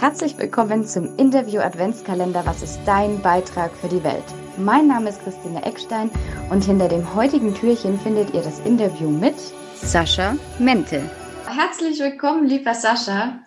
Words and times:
Herzlich 0.00 0.38
willkommen 0.38 0.86
zum 0.86 1.16
Interview 1.16 1.58
Adventskalender 1.60 2.46
Was 2.46 2.62
ist 2.62 2.78
dein 2.86 3.20
Beitrag 3.20 3.74
für 3.74 3.88
die 3.88 4.04
Welt? 4.04 4.22
Mein 4.56 4.86
Name 4.86 5.08
ist 5.08 5.20
Christine 5.24 5.64
Eckstein 5.64 6.08
und 6.50 6.64
hinter 6.64 6.86
dem 6.86 7.16
heutigen 7.16 7.52
Türchen 7.52 7.98
findet 7.98 8.32
ihr 8.32 8.42
das 8.42 8.60
Interview 8.60 9.10
mit 9.10 9.34
Sascha 9.74 10.36
Mente. 10.60 11.02
Herzlich 11.48 11.98
willkommen, 11.98 12.46
lieber 12.46 12.74
Sascha. 12.74 13.40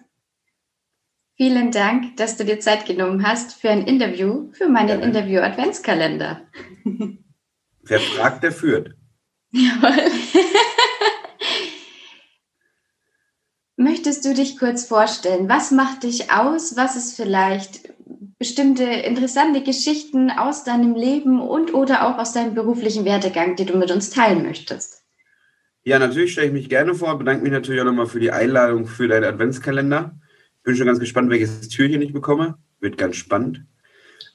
Vielen 1.38 1.71
Dank, 1.71 2.18
dass 2.18 2.36
du 2.36 2.43
dir 2.43 2.59
Zeit 2.59 2.86
genommen 2.86 3.25
hast 3.25 3.54
für 3.54 3.70
ein 3.70 3.83
Interview, 3.83 4.52
für 4.52 4.68
meinen 4.68 4.99
ja. 4.99 5.05
Interview 5.05 5.39
Adventskalender. 5.39 6.41
Wer 7.83 7.99
fragt, 8.02 8.43
der 8.43 8.52
führt. 8.52 8.93
Jawohl. 9.52 10.11
Möchtest 13.82 14.23
du 14.25 14.36
dich 14.36 14.59
kurz 14.59 14.86
vorstellen? 14.86 15.50
Was 15.50 15.71
macht 15.71 16.04
dich 16.04 16.32
aus? 16.32 16.75
Was 16.77 16.95
ist 16.95 17.15
vielleicht 17.15 17.89
bestimmte 18.37 18.83
interessante 18.83 19.64
Geschichten 19.64 20.29
aus 20.29 20.64
deinem 20.64 20.93
Leben 20.93 21.42
und 21.42 21.73
oder 21.73 22.07
auch 22.07 22.20
aus 22.20 22.33
deinem 22.33 22.54
beruflichen 22.54 23.06
Werdegang, 23.06 23.56
die 23.56 23.65
du 23.65 23.75
mit 23.78 23.89
uns 23.89 24.11
teilen 24.11 24.43
möchtest? 24.43 25.04
Ja, 25.83 25.97
natürlich 25.97 26.33
stelle 26.33 26.47
ich 26.47 26.54
mich 26.54 26.70
gerne 26.70 26.93
vor. 26.93 27.18
Bedanke 27.18 27.42
mich 27.42 27.51
natürlich 27.51 27.82
auch 27.82 27.86
nochmal 27.86 28.06
für 28.06 28.20
die 28.20 28.29
Einladung 28.29 28.86
für 28.86 29.07
deinen 29.07 29.23
Adventskalender. 29.23 30.15
Bin 30.61 30.75
schon 30.75 30.86
ganz 30.86 31.00
gespannt, 31.00 31.32
welches 31.32 31.68
Türchen 31.70 32.03
ich 32.03 32.14
bekomme. 32.14 32.59
Wird 32.81 33.00
ganz 33.00 33.16
spannend. 33.16 33.66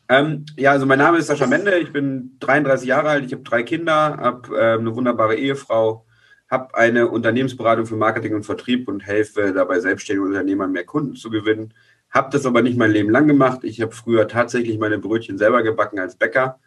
Ähm, 0.08 0.46
ja, 0.56 0.72
also 0.72 0.86
mein 0.86 0.98
Name 0.98 1.18
ist 1.18 1.28
Sascha 1.28 1.46
Mende. 1.46 1.78
Ich 1.78 1.92
bin 1.92 2.36
33 2.40 2.88
Jahre 2.88 3.10
alt. 3.10 3.24
Ich 3.24 3.32
habe 3.32 3.44
drei 3.44 3.62
Kinder, 3.62 4.16
habe 4.16 4.56
äh, 4.56 4.78
eine 4.78 4.96
wunderbare 4.96 5.36
Ehefrau, 5.36 6.05
habe 6.48 6.74
eine 6.74 7.08
Unternehmensberatung 7.08 7.86
für 7.86 7.96
Marketing 7.96 8.34
und 8.34 8.44
Vertrieb 8.44 8.88
und 8.88 9.04
helfe 9.04 9.52
dabei 9.52 9.80
selbstständigen 9.80 10.28
Unternehmern 10.28 10.72
mehr 10.72 10.84
Kunden 10.84 11.16
zu 11.16 11.30
gewinnen. 11.30 11.74
Habe 12.10 12.30
das 12.30 12.46
aber 12.46 12.62
nicht 12.62 12.78
mein 12.78 12.92
Leben 12.92 13.10
lang 13.10 13.26
gemacht. 13.26 13.64
Ich 13.64 13.80
habe 13.80 13.92
früher 13.92 14.28
tatsächlich 14.28 14.78
meine 14.78 14.98
Brötchen 14.98 15.38
selber 15.38 15.62
gebacken 15.62 15.98
als 15.98 16.16
Bäcker. 16.16 16.60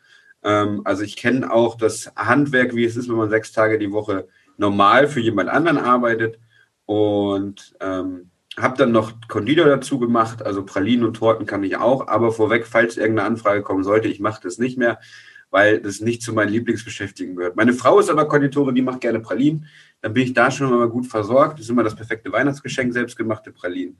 Ähm, 0.43 0.81
also 0.83 1.03
ich 1.03 1.15
kenne 1.15 1.51
auch 1.51 1.75
das 1.75 2.11
Handwerk, 2.15 2.75
wie 2.75 2.83
es 2.83 2.97
ist, 2.97 3.09
wenn 3.09 3.15
man 3.15 3.29
sechs 3.29 3.51
Tage 3.51 3.79
die 3.79 3.91
Woche 3.91 4.27
normal 4.57 5.07
für 5.07 5.21
jemand 5.21 5.49
anderen 5.49 5.77
arbeitet. 5.77 6.39
Und 6.85 7.75
ähm, 7.79 8.31
habe 8.57 8.77
dann 8.77 8.91
noch 8.91 9.13
Konditor 9.27 9.67
dazu 9.67 9.99
gemacht. 9.99 10.45
Also 10.45 10.65
Pralinen 10.65 11.05
und 11.05 11.15
Torten 11.15 11.45
kann 11.45 11.63
ich 11.63 11.77
auch. 11.77 12.07
Aber 12.07 12.31
vorweg, 12.31 12.67
falls 12.67 12.97
irgendeine 12.97 13.27
Anfrage 13.27 13.61
kommen 13.61 13.83
sollte, 13.83 14.09
ich 14.09 14.19
mache 14.19 14.41
das 14.43 14.57
nicht 14.57 14.77
mehr 14.77 14.99
weil 15.51 15.81
das 15.81 15.99
nicht 15.99 16.21
zu 16.21 16.33
meinen 16.33 16.49
Lieblingsbeschäftigungen 16.49 17.37
gehört. 17.37 17.55
Meine 17.55 17.73
Frau 17.73 17.99
ist 17.99 18.09
aber 18.09 18.27
Konditorin, 18.27 18.75
die 18.75 18.81
macht 18.81 19.01
gerne 19.01 19.19
Pralinen. 19.19 19.65
Dann 20.01 20.13
bin 20.13 20.23
ich 20.23 20.33
da 20.33 20.51
schon 20.51 20.69
mal 20.69 20.89
gut 20.89 21.07
versorgt. 21.07 21.59
Das 21.59 21.65
ist 21.65 21.69
immer 21.69 21.83
das 21.83 21.95
perfekte 21.95 22.31
Weihnachtsgeschenk, 22.31 22.93
selbstgemachte 22.93 23.51
Pralinen. 23.51 23.97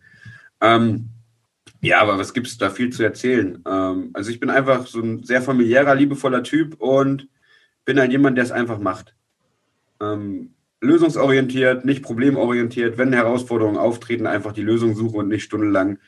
Ähm, 0.62 1.10
ja, 1.82 2.02
aber 2.02 2.18
was 2.18 2.34
gibt 2.34 2.48
es 2.48 2.58
da 2.58 2.70
viel 2.70 2.92
zu 2.92 3.04
erzählen? 3.04 3.64
Ähm, 3.68 4.12
also 4.14 4.30
ich 4.30 4.40
bin 4.40 4.50
einfach 4.50 4.86
so 4.86 5.02
ein 5.02 5.24
sehr 5.24 5.42
familiärer, 5.42 5.96
liebevoller 5.96 6.44
Typ 6.44 6.76
und 6.80 7.28
bin 7.86 8.00
halt 8.00 8.12
jemand, 8.12 8.38
der 8.38 8.44
es 8.44 8.52
einfach 8.52 8.80
macht. 8.80 9.16
Ähm, 10.02 10.54
lösungsorientiert, 10.82 11.86
nicht 11.86 12.04
problemorientiert. 12.04 12.98
Wenn 12.98 13.14
Herausforderungen 13.14 13.78
auftreten, 13.78 14.28
einfach 14.28 14.54
die 14.54 14.62
Lösung 14.62 14.96
suchen 14.96 15.20
und 15.20 15.28
nicht 15.30 15.44
stundenlang 15.44 16.00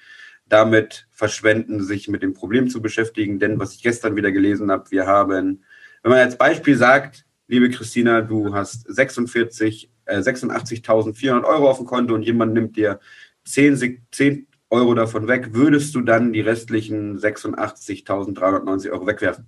damit 0.52 1.08
verschwenden, 1.12 1.82
sich 1.82 2.10
mit 2.10 2.24
dem 2.24 2.34
Problem 2.34 2.70
zu 2.70 2.82
beschäftigen. 2.82 3.40
Denn 3.40 3.60
was 3.60 3.76
ich 3.76 3.82
gestern 3.82 4.16
wieder 4.16 4.32
gelesen 4.32 4.70
habe, 4.70 4.92
wir 4.92 5.08
haben, 5.08 5.64
wenn 6.04 6.12
man 6.12 6.20
als 6.20 6.38
Beispiel 6.38 6.76
sagt, 6.76 7.26
liebe 7.48 7.70
Christina, 7.70 8.22
du 8.22 8.54
hast 8.54 8.86
46, 8.94 9.90
äh, 10.06 10.18
86.400 10.18 11.46
Euro 11.46 11.70
auf 11.70 11.78
dem 11.78 11.86
Konto 11.86 12.14
und 12.14 12.24
jemand 12.24 12.54
nimmt 12.54 12.76
dir 12.76 13.00
10, 13.46 14.04
10 14.12 14.48
Euro 14.70 14.94
davon 14.94 15.28
weg, 15.28 15.54
würdest 15.54 15.96
du 15.96 16.02
dann 16.02 16.34
die 16.34 16.42
restlichen 16.42 17.18
86.390 17.18 18.92
Euro 18.92 19.08
wegwerfen? 19.08 19.48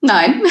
Nein. 0.00 0.42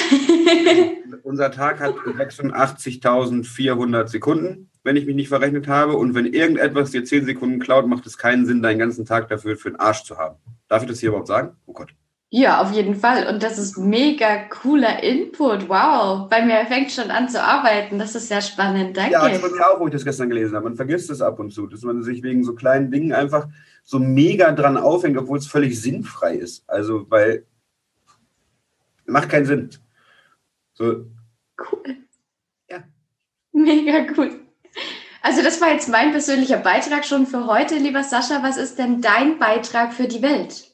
Unser 1.24 1.52
Tag 1.52 1.80
hat 1.80 1.96
86.400 1.96 4.08
Sekunden 4.08 4.70
wenn 4.88 4.96
ich 4.96 5.06
mich 5.06 5.16
nicht 5.16 5.28
verrechnet 5.28 5.68
habe. 5.68 5.98
Und 5.98 6.16
wenn 6.16 6.26
irgendetwas 6.26 6.92
dir 6.92 7.04
zehn 7.04 7.26
Sekunden 7.26 7.60
klaut, 7.60 7.88
macht 7.88 8.08
es 8.08 8.18
keinen 8.18 8.46
Sinn, 8.46 8.64
deinen 8.64 8.80
ganzen 8.80 9.06
Tag 9.06 9.28
dafür 9.28 9.58
für 9.58 9.70
den 9.70 9.80
Arsch 9.80 10.04
zu 10.04 10.18
haben. 10.18 10.38
Darf 10.70 10.82
ich 10.82 10.90
das 10.90 11.00
hier 11.00 11.10
überhaupt 11.10 11.28
sagen? 11.28 11.58
Oh 11.66 11.74
Gott. 11.74 11.94
Ja, 12.30 12.62
auf 12.62 12.72
jeden 12.72 12.96
Fall. 12.96 13.28
Und 13.28 13.44
das 13.44 13.58
ist 13.58 13.78
mega 13.78 14.46
cooler 14.50 15.04
Input. 15.04 15.68
Wow. 15.70 16.30
Bei 16.30 16.44
mir 16.46 16.66
fängt 16.66 16.92
schon 16.92 17.12
an 17.12 17.28
zu 17.30 17.42
arbeiten. 17.42 18.00
Das 18.00 18.16
ist 18.16 18.30
sehr 18.30 18.42
spannend. 18.42 18.96
Danke. 18.96 19.12
Ja, 19.12 19.28
das 19.28 19.42
war 19.42 19.50
mir 19.50 19.70
auch, 19.70 19.80
wo 19.80 19.88
ich 19.88 19.94
das 19.94 20.06
gestern 20.06 20.30
gelesen 20.30 20.56
habe. 20.56 20.66
Man 20.66 20.76
vergisst 20.76 21.10
es 21.10 21.22
ab 21.22 21.38
und 21.40 21.52
zu, 21.52 21.68
dass 21.68 21.84
man 21.84 22.02
sich 22.02 22.24
wegen 22.24 22.44
so 22.44 22.56
kleinen 22.56 22.90
Dingen 22.90 23.12
einfach 23.12 23.48
so 23.84 24.00
mega 24.00 24.54
dran 24.54 24.78
aufhängt, 24.78 25.18
obwohl 25.18 25.38
es 25.38 25.48
völlig 25.48 25.80
sinnfrei 25.82 26.36
ist. 26.36 26.64
Also, 26.70 27.06
weil 27.10 27.46
macht 29.06 29.30
keinen 29.30 29.46
Sinn. 29.46 29.70
So. 30.74 31.06
Cool. 31.58 31.98
Ja. 32.70 32.84
Mega 33.52 34.06
cool. 34.18 34.47
Also 35.28 35.44
das 35.44 35.60
war 35.60 35.74
jetzt 35.74 35.90
mein 35.90 36.12
persönlicher 36.12 36.56
Beitrag 36.56 37.04
schon 37.04 37.28
für 37.28 37.48
heute, 37.48 37.76
lieber 37.76 38.02
Sascha. 38.02 38.42
Was 38.44 38.56
ist 38.56 38.80
denn 38.80 39.02
dein 39.02 39.40
Beitrag 39.40 39.92
für 39.92 40.08
die 40.08 40.22
Welt? 40.22 40.74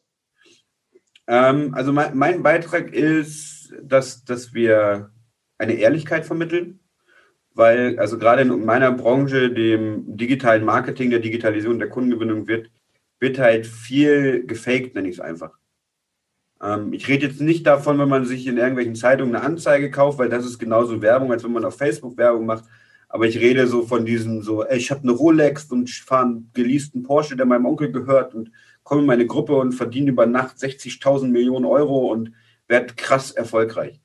Ähm, 1.25 1.73
also 1.73 1.91
mein, 1.91 2.15
mein, 2.15 2.43
Beitrag 2.43 2.93
ist, 2.93 3.73
dass, 3.81 4.23
dass 4.25 4.53
wir 4.53 5.09
eine 5.57 5.73
Ehrlichkeit 5.73 6.27
vermitteln, 6.27 6.81
weil 7.55 7.97
also 7.97 8.19
gerade 8.19 8.43
in 8.43 8.63
meiner 8.63 8.91
Branche, 8.91 9.49
dem 9.49 10.15
digitalen 10.17 10.63
Marketing, 10.63 11.09
der 11.09 11.19
Digitalisierung 11.19 11.79
der 11.79 11.89
Kundengewinnung 11.89 12.47
wird, 12.47 12.69
wird 13.19 13.39
halt 13.39 13.65
viel 13.65 14.45
gefaked, 14.45 14.93
nenne 14.93 15.09
ich 15.09 15.15
es 15.15 15.19
einfach. 15.19 15.57
Ähm, 16.61 16.93
ich 16.93 17.07
rede 17.07 17.25
jetzt 17.25 17.41
nicht 17.41 17.65
davon, 17.65 17.97
wenn 17.97 18.09
man 18.09 18.25
sich 18.25 18.45
in 18.45 18.59
irgendwelchen 18.59 18.93
Zeitungen 18.93 19.35
eine 19.35 19.43
Anzeige 19.43 19.89
kauft, 19.89 20.19
weil 20.19 20.29
das 20.29 20.45
ist 20.45 20.59
genauso 20.59 21.01
Werbung, 21.01 21.31
als 21.31 21.43
wenn 21.43 21.53
man 21.53 21.65
auf 21.65 21.75
Facebook 21.75 22.17
Werbung 22.17 22.45
macht. 22.45 22.65
Aber 23.13 23.27
ich 23.27 23.39
rede 23.39 23.67
so 23.67 23.83
von 23.83 24.07
diesem 24.07 24.41
so, 24.41 24.63
ey, 24.63 24.79
ich 24.79 24.89
habe 24.89 25.03
eine 25.03 25.11
Rolex 25.11 25.65
und 25.65 25.87
ich 25.87 26.01
fahre 26.01 26.25
einen 26.25 26.49
geleasten 26.55 27.03
Porsche, 27.03 27.35
der 27.35 27.45
meinem 27.45 27.67
Onkel 27.67 27.91
gehört 27.91 28.33
und 28.33 28.49
komme 28.81 29.01
in 29.01 29.07
meine 29.07 29.27
Gruppe 29.27 29.55
und 29.55 29.73
verdiene 29.73 30.09
über 30.09 30.25
Nacht 30.25 30.57
60.000 30.57 31.27
Millionen 31.27 31.65
Euro 31.65 32.11
und 32.11 32.31
werde 32.67 32.95
krass 32.95 33.29
erfolgreich. 33.29 34.01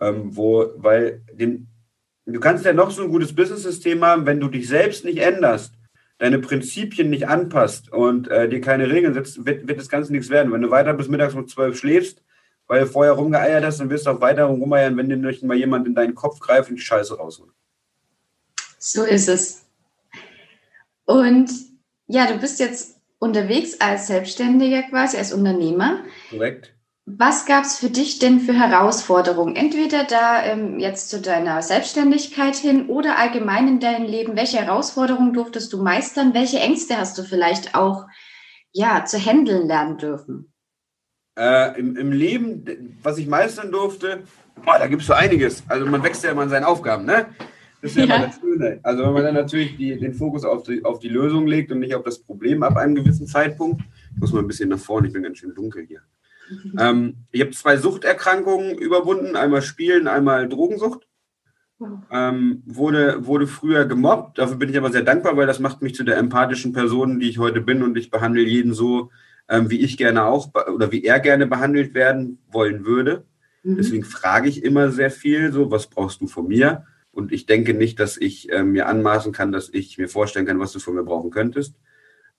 Ähm, 0.00 0.36
wo, 0.36 0.66
weil 0.78 1.22
den, 1.32 1.68
du 2.26 2.40
kannst 2.40 2.64
ja 2.64 2.72
noch 2.72 2.90
so 2.90 3.04
ein 3.04 3.10
gutes 3.12 3.32
Business-System 3.36 4.04
haben, 4.04 4.26
wenn 4.26 4.40
du 4.40 4.48
dich 4.48 4.66
selbst 4.66 5.04
nicht 5.04 5.18
änderst, 5.18 5.74
deine 6.18 6.40
Prinzipien 6.40 7.10
nicht 7.10 7.28
anpasst 7.28 7.92
und 7.92 8.26
äh, 8.26 8.48
dir 8.48 8.60
keine 8.60 8.90
Regeln 8.90 9.14
setzt, 9.14 9.46
wird, 9.46 9.68
wird 9.68 9.78
das 9.78 9.88
Ganze 9.88 10.10
nichts 10.10 10.28
werden. 10.28 10.52
Wenn 10.52 10.62
du 10.62 10.72
weiter 10.72 10.92
bis 10.92 11.06
mittags 11.06 11.34
um 11.34 11.46
zwölf 11.46 11.78
schläfst, 11.78 12.20
weil 12.66 12.80
du 12.80 12.86
vorher 12.88 13.12
rumgeeiert 13.12 13.64
hast, 13.64 13.78
dann 13.78 13.90
wirst 13.90 14.06
du 14.06 14.10
auch 14.10 14.20
weiter 14.20 14.46
rumeiern, 14.46 14.96
wenn 14.96 15.08
dir 15.08 15.18
nicht 15.18 15.44
mal 15.44 15.56
jemand 15.56 15.86
in 15.86 15.94
deinen 15.94 16.16
Kopf 16.16 16.40
greift 16.40 16.68
und 16.68 16.80
die 16.80 16.82
Scheiße 16.82 17.16
rausholt. 17.16 17.54
So 18.86 19.02
ist 19.02 19.28
es. 19.28 19.64
Und 21.06 21.50
ja, 22.06 22.26
du 22.26 22.36
bist 22.36 22.60
jetzt 22.60 23.00
unterwegs 23.18 23.80
als 23.80 24.08
Selbstständiger 24.08 24.82
quasi, 24.82 25.16
als 25.16 25.32
Unternehmer. 25.32 26.00
Korrekt. 26.28 26.74
Was 27.06 27.46
gab 27.46 27.64
es 27.64 27.78
für 27.78 27.88
dich 27.88 28.18
denn 28.18 28.40
für 28.40 28.52
Herausforderungen? 28.52 29.56
Entweder 29.56 30.04
da 30.04 30.42
ähm, 30.44 30.78
jetzt 30.78 31.08
zu 31.08 31.22
deiner 31.22 31.62
Selbstständigkeit 31.62 32.56
hin 32.56 32.88
oder 32.88 33.18
allgemein 33.18 33.68
in 33.68 33.80
deinem 33.80 34.06
Leben. 34.06 34.36
Welche 34.36 34.58
Herausforderungen 34.58 35.32
durftest 35.32 35.72
du 35.72 35.82
meistern? 35.82 36.34
Welche 36.34 36.58
Ängste 36.58 36.98
hast 36.98 37.16
du 37.16 37.22
vielleicht 37.22 37.74
auch 37.74 38.06
ja, 38.72 39.06
zu 39.06 39.18
handeln 39.18 39.66
lernen 39.66 39.96
dürfen? 39.96 40.52
Äh, 41.38 41.78
im, 41.80 41.96
Im 41.96 42.12
Leben, 42.12 42.98
was 43.02 43.16
ich 43.16 43.26
meistern 43.26 43.72
durfte, 43.72 44.24
boah, 44.62 44.78
da 44.78 44.88
gibt 44.88 45.00
es 45.00 45.08
so 45.08 45.14
einiges. 45.14 45.62
Also 45.68 45.86
man 45.86 46.02
wächst 46.02 46.22
ja 46.22 46.32
immer 46.32 46.42
in 46.42 46.50
seinen 46.50 46.64
Aufgaben. 46.64 47.06
Ne? 47.06 47.26
Das 47.84 47.90
ist 47.90 47.98
ja, 47.98 48.06
ja. 48.06 48.16
immer 48.16 48.26
das 48.28 48.40
Schöne. 48.40 48.80
Also 48.82 49.02
wenn 49.02 49.12
man 49.12 49.24
dann 49.24 49.34
natürlich 49.34 49.76
die, 49.76 49.98
den 49.98 50.14
Fokus 50.14 50.46
auf 50.46 50.62
die, 50.62 50.82
auf 50.86 51.00
die 51.00 51.10
Lösung 51.10 51.46
legt 51.46 51.70
und 51.70 51.80
nicht 51.80 51.94
auf 51.94 52.02
das 52.02 52.18
Problem 52.18 52.62
ab 52.62 52.78
einem 52.78 52.94
gewissen 52.94 53.26
Zeitpunkt, 53.26 53.82
ich 54.14 54.18
muss 54.18 54.32
mal 54.32 54.40
ein 54.40 54.46
bisschen 54.46 54.70
nach 54.70 54.78
vorne, 54.78 55.08
ich 55.08 55.12
bin 55.12 55.22
ganz 55.22 55.36
schön 55.36 55.54
dunkel 55.54 55.84
hier. 55.84 56.00
Mhm. 56.48 56.78
Ähm, 56.80 57.14
ich 57.30 57.42
habe 57.42 57.50
zwei 57.50 57.76
Suchterkrankungen 57.76 58.78
überwunden, 58.78 59.36
einmal 59.36 59.60
Spielen, 59.60 60.08
einmal 60.08 60.48
Drogensucht. 60.48 61.06
Ähm, 62.10 62.62
wurde, 62.64 63.26
wurde 63.26 63.46
früher 63.46 63.84
gemobbt, 63.84 64.38
dafür 64.38 64.56
bin 64.56 64.70
ich 64.70 64.78
aber 64.78 64.90
sehr 64.90 65.02
dankbar, 65.02 65.36
weil 65.36 65.46
das 65.46 65.60
macht 65.60 65.82
mich 65.82 65.94
zu 65.94 66.04
der 66.04 66.16
empathischen 66.16 66.72
Person, 66.72 67.20
die 67.20 67.28
ich 67.28 67.38
heute 67.38 67.60
bin 67.60 67.82
und 67.82 67.98
ich 67.98 68.10
behandle 68.10 68.40
jeden 68.40 68.72
so, 68.72 69.10
ähm, 69.50 69.68
wie 69.68 69.80
ich 69.80 69.98
gerne 69.98 70.24
auch 70.24 70.48
oder 70.72 70.90
wie 70.90 71.04
er 71.04 71.20
gerne 71.20 71.46
behandelt 71.46 71.92
werden 71.92 72.38
wollen 72.50 72.86
würde. 72.86 73.26
Mhm. 73.62 73.76
Deswegen 73.76 74.04
frage 74.04 74.48
ich 74.48 74.64
immer 74.64 74.90
sehr 74.90 75.10
viel, 75.10 75.52
so, 75.52 75.70
was 75.70 75.88
brauchst 75.88 76.22
du 76.22 76.28
von 76.28 76.48
mir? 76.48 76.86
Und 77.14 77.32
ich 77.32 77.46
denke 77.46 77.74
nicht, 77.74 78.00
dass 78.00 78.16
ich 78.16 78.50
äh, 78.52 78.62
mir 78.62 78.86
anmaßen 78.86 79.32
kann, 79.32 79.52
dass 79.52 79.68
ich 79.72 79.98
mir 79.98 80.08
vorstellen 80.08 80.46
kann, 80.46 80.60
was 80.60 80.72
du 80.72 80.78
von 80.78 80.94
mir 80.94 81.04
brauchen 81.04 81.30
könntest. 81.30 81.76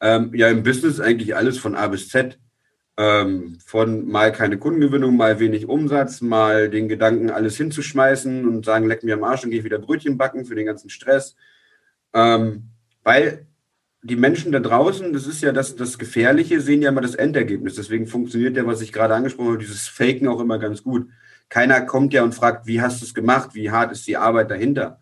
Ähm, 0.02 0.32
ja, 0.36 0.50
im 0.50 0.64
Business 0.64 1.00
eigentlich 1.00 1.36
alles 1.36 1.58
von 1.58 1.76
A 1.76 1.88
bis 1.88 2.10
Z. 2.10 2.38
Ähm, 2.98 3.58
von 3.66 4.08
mal 4.08 4.32
keine 4.32 4.58
Kundengewinnung, 4.58 5.18
mal 5.18 5.40
wenig 5.40 5.68
Umsatz, 5.68 6.22
mal 6.22 6.70
den 6.70 6.88
Gedanken, 6.88 7.30
alles 7.30 7.58
hinzuschmeißen 7.58 8.48
und 8.48 8.64
sagen, 8.64 8.88
leck 8.88 9.04
mir 9.04 9.16
am 9.16 9.24
Arsch 9.26 9.44
und 9.44 9.52
gehe 9.52 9.66
wieder 9.66 9.80
Brötchen 9.80 10.18
backen 10.18 10.46
für 10.46 10.56
den 10.56 10.66
ganzen 10.66 10.90
Stress. 10.90 11.36
Ähm, 12.14 12.70
weil 13.04 13.48
die 14.02 14.16
Menschen 14.16 14.52
da 14.52 14.60
draußen, 14.60 15.12
das 15.14 15.26
ist 15.26 15.42
ja 15.42 15.52
das, 15.52 15.76
das 15.76 15.98
Gefährliche, 15.98 16.62
sehen 16.62 16.82
ja 16.82 16.90
immer 16.90 17.02
das 17.02 17.16
Endergebnis. 17.16 17.76
Deswegen 17.76 18.08
funktioniert 18.08 18.56
ja, 18.56 18.66
was 18.66 18.82
ich 18.82 18.94
gerade 18.94 19.16
angesprochen 19.16 19.50
habe, 19.50 19.58
dieses 19.58 19.88
Faken 19.88 20.28
auch 20.28 20.40
immer 20.40 20.60
ganz 20.60 20.84
gut. 20.84 21.10
Keiner 21.50 21.82
kommt 21.82 22.14
ja 22.14 22.24
und 22.24 22.34
fragt, 22.34 22.68
wie 22.68 22.82
hast 22.82 23.02
du 23.02 23.06
es 23.06 23.14
gemacht, 23.14 23.54
wie 23.54 23.72
hart 23.72 23.92
ist 23.92 24.08
die 24.08 24.18
Arbeit 24.18 24.52
dahinter. 24.52 25.00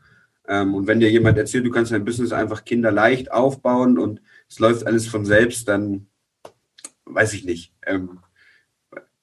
Ähm, 0.47 0.75
und 0.75 0.87
wenn 0.87 0.99
dir 0.99 1.09
jemand 1.09 1.37
erzählt, 1.37 1.65
du 1.65 1.71
kannst 1.71 1.91
dein 1.91 2.05
Business 2.05 2.31
einfach 2.31 2.65
kinderleicht 2.65 3.31
aufbauen 3.31 3.97
und 3.97 4.21
es 4.49 4.59
läuft 4.59 4.85
alles 4.85 5.07
von 5.07 5.25
selbst, 5.25 5.67
dann 5.67 6.07
weiß 7.05 7.33
ich 7.33 7.45
nicht. 7.45 7.73
Ähm, 7.85 8.19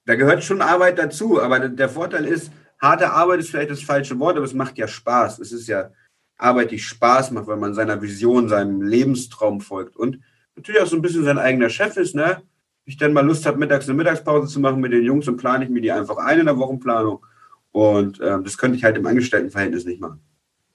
da 0.06 0.14
gehört 0.14 0.42
schon 0.42 0.62
Arbeit 0.62 0.98
dazu, 0.98 1.40
aber 1.40 1.68
der 1.68 1.88
Vorteil 1.88 2.24
ist, 2.24 2.50
harte 2.78 3.10
Arbeit 3.10 3.40
ist 3.40 3.50
vielleicht 3.50 3.70
das 3.70 3.82
falsche 3.82 4.18
Wort, 4.18 4.36
aber 4.36 4.46
es 4.46 4.54
macht 4.54 4.78
ja 4.78 4.88
Spaß. 4.88 5.38
Es 5.38 5.52
ist 5.52 5.68
ja 5.68 5.90
Arbeit, 6.36 6.70
die 6.70 6.78
Spaß 6.78 7.32
macht, 7.32 7.46
weil 7.46 7.58
man 7.58 7.74
seiner 7.74 8.00
Vision, 8.00 8.48
seinem 8.48 8.82
Lebenstraum 8.82 9.60
folgt 9.60 9.96
und 9.96 10.20
natürlich 10.56 10.80
auch 10.80 10.86
so 10.86 10.96
ein 10.96 11.02
bisschen 11.02 11.24
sein 11.24 11.38
eigener 11.38 11.68
Chef 11.68 11.96
ist, 11.96 12.14
ne? 12.14 12.42
Ich 12.84 12.96
dann 12.96 13.12
mal 13.12 13.24
Lust 13.24 13.46
habe, 13.46 13.58
mittags 13.58 13.88
eine 13.88 13.96
Mittagspause 13.96 14.48
zu 14.48 14.60
machen 14.60 14.80
mit 14.80 14.92
den 14.92 15.04
Jungs, 15.04 15.28
und 15.28 15.36
plane 15.36 15.64
ich 15.64 15.70
mir 15.70 15.80
die 15.80 15.92
einfach 15.92 16.16
ein 16.16 16.40
in 16.40 16.46
der 16.46 16.58
Wochenplanung. 16.58 17.24
Und 17.72 18.20
äh, 18.20 18.42
das 18.42 18.58
könnte 18.58 18.76
ich 18.76 18.84
halt 18.84 18.96
im 18.96 19.06
Angestelltenverhältnis 19.06 19.84
nicht 19.84 20.00
machen. 20.00 20.20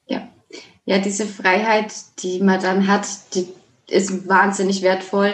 Ja. 0.07 0.29
Ja, 0.85 0.99
diese 0.99 1.25
Freiheit, 1.25 1.93
die 2.19 2.41
man 2.41 2.61
dann 2.61 2.87
hat, 2.87 3.07
die 3.33 3.47
ist 3.89 4.27
wahnsinnig 4.27 4.81
wertvoll. 4.81 5.33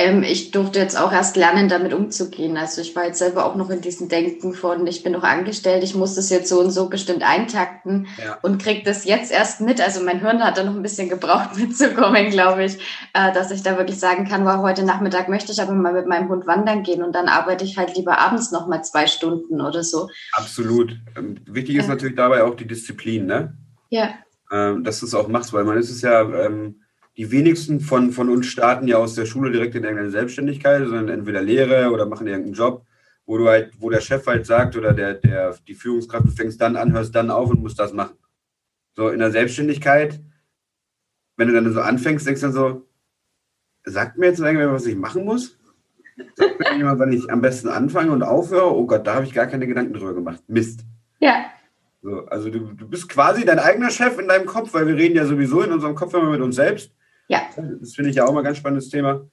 Ähm, 0.00 0.22
ich 0.22 0.50
durfte 0.50 0.78
jetzt 0.78 0.98
auch 0.98 1.12
erst 1.12 1.36
lernen, 1.36 1.68
damit 1.68 1.92
umzugehen. 1.92 2.56
Also 2.56 2.80
ich 2.80 2.96
war 2.96 3.04
jetzt 3.04 3.18
selber 3.18 3.44
auch 3.44 3.54
noch 3.54 3.68
in 3.68 3.82
diesem 3.82 4.08
Denken 4.08 4.54
von, 4.54 4.86
ich 4.86 5.02
bin 5.02 5.12
noch 5.12 5.22
angestellt, 5.22 5.84
ich 5.84 5.94
muss 5.94 6.14
das 6.14 6.30
jetzt 6.30 6.48
so 6.48 6.60
und 6.60 6.70
so 6.70 6.88
bestimmt 6.88 7.22
eintakten 7.22 8.06
ja. 8.24 8.38
und 8.40 8.62
kriege 8.62 8.82
das 8.82 9.04
jetzt 9.04 9.30
erst 9.30 9.60
mit. 9.60 9.80
Also 9.80 10.02
mein 10.02 10.20
Hirn 10.20 10.42
hat 10.42 10.56
da 10.56 10.64
noch 10.64 10.74
ein 10.74 10.82
bisschen 10.82 11.10
gebraucht 11.10 11.56
mitzukommen, 11.56 12.30
glaube 12.30 12.64
ich, 12.64 12.78
äh, 13.12 13.32
dass 13.34 13.50
ich 13.50 13.62
da 13.62 13.76
wirklich 13.76 13.98
sagen 13.98 14.26
kann, 14.26 14.46
war 14.46 14.62
heute 14.62 14.84
Nachmittag 14.84 15.28
möchte 15.28 15.52
ich 15.52 15.60
aber 15.60 15.72
mal 15.72 15.92
mit 15.92 16.06
meinem 16.06 16.30
Hund 16.30 16.46
wandern 16.46 16.82
gehen 16.82 17.02
und 17.02 17.14
dann 17.14 17.28
arbeite 17.28 17.64
ich 17.64 17.76
halt 17.76 17.94
lieber 17.94 18.18
abends 18.18 18.52
noch 18.52 18.66
mal 18.66 18.82
zwei 18.82 19.06
Stunden 19.06 19.60
oder 19.60 19.82
so. 19.82 20.08
Absolut. 20.32 20.96
Ähm, 21.16 21.36
wichtig 21.46 21.76
ist 21.76 21.88
ja. 21.88 21.90
natürlich 21.90 22.16
dabei 22.16 22.42
auch 22.44 22.54
die 22.54 22.66
Disziplin, 22.66 23.26
ne? 23.26 23.56
Ja. 23.90 24.14
Ähm, 24.50 24.82
dass 24.82 25.00
du 25.00 25.06
es 25.06 25.14
auch 25.14 25.28
machst, 25.28 25.52
weil 25.52 25.64
man 25.64 25.76
ist 25.76 25.90
es 25.90 26.00
ja 26.00 26.22
ähm, 26.22 26.79
die 27.16 27.30
wenigsten 27.30 27.80
von, 27.80 28.12
von 28.12 28.28
uns 28.28 28.46
starten 28.46 28.88
ja 28.88 28.96
aus 28.96 29.14
der 29.14 29.26
Schule 29.26 29.50
direkt 29.50 29.74
in 29.74 29.82
irgendeine 29.82 30.10
Selbstständigkeit, 30.10 30.84
sondern 30.84 31.08
entweder 31.08 31.42
Lehre 31.42 31.90
oder 31.90 32.06
machen 32.06 32.26
irgendeinen 32.26 32.54
Job, 32.54 32.84
wo 33.26 33.36
du 33.36 33.48
halt, 33.48 33.72
wo 33.78 33.90
der 33.90 34.00
Chef 34.00 34.26
halt 34.26 34.46
sagt 34.46 34.76
oder 34.76 34.92
der, 34.92 35.14
der, 35.14 35.56
die 35.66 35.74
Führungskraft, 35.74 36.26
du 36.26 36.30
fängst 36.30 36.60
dann 36.60 36.76
an, 36.76 36.92
hörst 36.92 37.14
dann 37.14 37.30
auf 37.30 37.50
und 37.50 37.60
musst 37.60 37.78
das 37.78 37.92
machen. 37.92 38.16
So 38.92 39.08
in 39.08 39.18
der 39.18 39.30
Selbstständigkeit, 39.30 40.20
wenn 41.36 41.48
du 41.48 41.54
dann 41.54 41.72
so 41.72 41.80
anfängst, 41.80 42.26
denkst 42.26 42.40
du 42.40 42.46
dann 42.46 42.54
so, 42.54 42.88
sagt 43.84 44.18
mir 44.18 44.26
jetzt 44.26 44.40
irgendwer, 44.40 44.72
was 44.72 44.86
ich 44.86 44.96
machen 44.96 45.24
muss? 45.24 45.58
Sagt 46.34 46.58
mir 46.58 46.76
jemand, 46.76 47.00
wann 47.00 47.12
ich 47.12 47.30
am 47.30 47.40
besten 47.40 47.68
anfange 47.68 48.12
und 48.12 48.22
aufhöre? 48.22 48.74
Oh 48.74 48.86
Gott, 48.86 49.06
da 49.06 49.14
habe 49.14 49.24
ich 49.24 49.32
gar 49.32 49.46
keine 49.46 49.66
Gedanken 49.66 49.94
drüber 49.94 50.14
gemacht. 50.14 50.42
Mist. 50.48 50.84
Ja. 51.18 51.46
So, 52.02 52.26
also 52.26 52.50
du, 52.50 52.60
du 52.74 52.88
bist 52.88 53.08
quasi 53.08 53.44
dein 53.44 53.58
eigener 53.58 53.90
Chef 53.90 54.18
in 54.18 54.28
deinem 54.28 54.46
Kopf, 54.46 54.72
weil 54.74 54.86
wir 54.86 54.96
reden 54.96 55.16
ja 55.16 55.24
sowieso 55.24 55.62
in 55.62 55.72
unserem 55.72 55.94
Kopf 55.94 56.14
immer 56.14 56.30
mit 56.30 56.40
uns 56.40 56.56
selbst. 56.56 56.92
Ja. 57.30 57.42
Das 57.80 57.94
finde 57.94 58.10
ich 58.10 58.16
ja 58.16 58.26
auch 58.26 58.32
mal 58.32 58.40
ein 58.40 58.44
ganz 58.44 58.58
spannendes 58.58 58.88
Thema, 58.88 59.24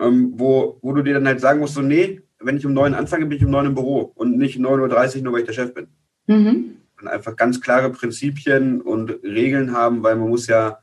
ähm, 0.00 0.32
wo, 0.36 0.78
wo 0.80 0.92
du 0.94 1.02
dir 1.02 1.14
dann 1.14 1.26
halt 1.26 1.40
sagen 1.40 1.60
musst, 1.60 1.74
so, 1.74 1.82
nee, 1.82 2.22
wenn 2.40 2.56
ich 2.56 2.64
um 2.64 2.72
neun 2.72 2.94
anfange, 2.94 3.26
bin 3.26 3.36
ich 3.36 3.44
um 3.44 3.50
neun 3.50 3.66
im 3.66 3.74
Büro 3.74 4.10
und 4.14 4.38
nicht 4.38 4.56
um 4.56 4.64
9.30 4.64 5.16
Uhr, 5.16 5.22
nur 5.22 5.32
weil 5.34 5.40
ich 5.40 5.46
der 5.46 5.52
Chef 5.52 5.74
bin. 5.74 5.88
Mhm. 6.26 6.76
Und 6.98 7.08
einfach 7.08 7.36
ganz 7.36 7.60
klare 7.60 7.90
Prinzipien 7.90 8.80
und 8.80 9.10
Regeln 9.22 9.72
haben, 9.72 10.02
weil 10.02 10.16
man 10.16 10.30
muss 10.30 10.46
ja, 10.46 10.78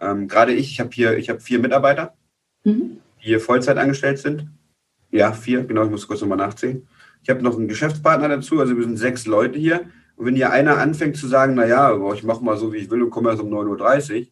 ähm, 0.00 0.26
gerade 0.26 0.52
ich, 0.52 0.72
ich 0.72 0.80
habe 0.80 0.90
hier, 0.90 1.18
ich 1.18 1.28
habe 1.28 1.40
vier 1.40 1.58
Mitarbeiter, 1.58 2.14
mhm. 2.64 2.98
die 3.20 3.26
hier 3.26 3.40
Vollzeit 3.40 3.76
angestellt 3.76 4.18
sind. 4.18 4.48
Ja, 5.10 5.32
vier, 5.32 5.64
genau, 5.64 5.84
ich 5.84 5.90
muss 5.90 6.08
kurz 6.08 6.22
nochmal 6.22 6.38
nachziehen. 6.38 6.88
Ich 7.22 7.28
habe 7.28 7.42
noch 7.42 7.58
einen 7.58 7.68
Geschäftspartner 7.68 8.28
dazu, 8.28 8.58
also 8.58 8.74
wir 8.74 8.84
sind 8.84 8.96
sechs 8.96 9.26
Leute 9.26 9.58
hier. 9.58 9.82
Und 10.16 10.24
wenn 10.24 10.34
hier 10.34 10.50
einer 10.50 10.78
anfängt 10.78 11.18
zu 11.18 11.26
sagen, 11.26 11.54
naja, 11.54 11.94
ich 12.14 12.22
mache 12.22 12.42
mal 12.42 12.56
so, 12.56 12.72
wie 12.72 12.78
ich 12.78 12.90
will 12.90 13.02
und 13.02 13.10
komme 13.10 13.28
erst 13.28 13.42
um 13.42 13.52
9.30 13.52 14.20
Uhr, 14.20 14.26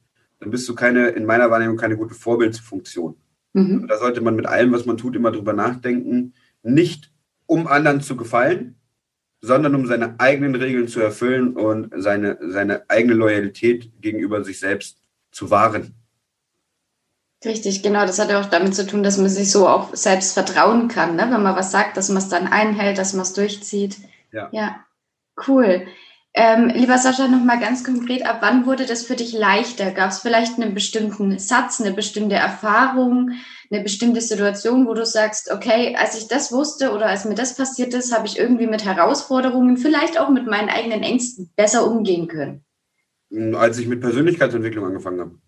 dann 0.44 0.50
bist 0.50 0.68
du 0.68 0.74
keine, 0.74 1.08
in 1.08 1.24
meiner 1.24 1.50
Wahrnehmung, 1.50 1.78
keine 1.78 1.96
gute 1.96 2.14
Vorbildfunktion. 2.14 3.16
Mhm. 3.54 3.86
Da 3.88 3.96
sollte 3.96 4.20
man 4.20 4.36
mit 4.36 4.44
allem, 4.44 4.72
was 4.72 4.84
man 4.84 4.98
tut, 4.98 5.16
immer 5.16 5.32
drüber 5.32 5.54
nachdenken, 5.54 6.34
nicht 6.62 7.10
um 7.46 7.66
anderen 7.66 8.02
zu 8.02 8.14
gefallen, 8.14 8.76
sondern 9.40 9.74
um 9.74 9.86
seine 9.86 10.20
eigenen 10.20 10.54
Regeln 10.54 10.86
zu 10.86 11.00
erfüllen 11.00 11.56
und 11.56 11.90
seine, 11.96 12.38
seine 12.42 12.82
eigene 12.88 13.14
Loyalität 13.14 13.90
gegenüber 14.02 14.44
sich 14.44 14.60
selbst 14.60 14.98
zu 15.30 15.50
wahren. 15.50 15.94
Richtig, 17.42 17.82
genau. 17.82 18.04
Das 18.04 18.18
hat 18.18 18.28
ja 18.28 18.38
auch 18.38 18.46
damit 18.46 18.74
zu 18.74 18.86
tun, 18.86 19.02
dass 19.02 19.16
man 19.16 19.30
sich 19.30 19.50
so 19.50 19.66
auch 19.66 19.94
selbst 19.94 20.34
vertrauen 20.34 20.88
kann, 20.88 21.16
ne? 21.16 21.22
wenn 21.30 21.42
man 21.42 21.56
was 21.56 21.72
sagt, 21.72 21.96
dass 21.96 22.10
man 22.10 22.18
es 22.18 22.28
dann 22.28 22.48
einhält, 22.48 22.98
dass 22.98 23.14
man 23.14 23.22
es 23.22 23.32
durchzieht. 23.32 23.96
Ja. 24.30 24.50
ja, 24.52 24.84
cool. 25.48 25.86
Ähm, 26.36 26.68
lieber 26.74 26.98
Sascha, 26.98 27.28
nochmal 27.28 27.60
ganz 27.60 27.84
konkret, 27.84 28.26
ab 28.26 28.38
wann 28.40 28.66
wurde 28.66 28.86
das 28.86 29.04
für 29.04 29.14
dich 29.14 29.32
leichter? 29.32 29.92
Gab 29.92 30.10
es 30.10 30.18
vielleicht 30.18 30.58
einen 30.58 30.74
bestimmten 30.74 31.38
Satz, 31.38 31.80
eine 31.80 31.92
bestimmte 31.92 32.34
Erfahrung, 32.34 33.30
eine 33.70 33.84
bestimmte 33.84 34.20
Situation, 34.20 34.88
wo 34.88 34.94
du 34.94 35.06
sagst, 35.06 35.52
okay, 35.52 35.94
als 35.96 36.18
ich 36.18 36.26
das 36.26 36.50
wusste 36.50 36.90
oder 36.90 37.06
als 37.06 37.24
mir 37.24 37.36
das 37.36 37.56
passiert 37.56 37.94
ist, 37.94 38.12
habe 38.12 38.26
ich 38.26 38.36
irgendwie 38.36 38.66
mit 38.66 38.84
Herausforderungen, 38.84 39.76
vielleicht 39.76 40.18
auch 40.18 40.28
mit 40.28 40.48
meinen 40.48 40.70
eigenen 40.70 41.04
Ängsten 41.04 41.50
besser 41.54 41.86
umgehen 41.86 42.26
können? 42.26 42.64
Hm, 43.30 43.54
als 43.54 43.78
ich 43.78 43.86
mit 43.86 44.00
Persönlichkeitsentwicklung 44.00 44.86
angefangen 44.86 45.20
habe. 45.20 45.38